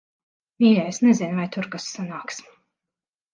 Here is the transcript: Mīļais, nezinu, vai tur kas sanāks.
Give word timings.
Mīļais, 0.63 0.99
nezinu, 1.07 1.35
vai 1.41 1.45
tur 1.57 1.69
kas 1.75 1.85
sanāks. 1.99 2.41